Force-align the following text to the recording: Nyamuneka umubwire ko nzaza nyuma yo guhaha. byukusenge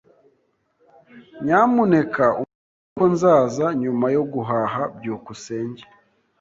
Nyamuneka 1.43 2.25
umubwire 2.41 2.89
ko 2.99 3.03
nzaza 3.13 3.65
nyuma 3.81 4.05
yo 4.15 4.23
guhaha. 4.33 4.81
byukusenge 4.97 5.83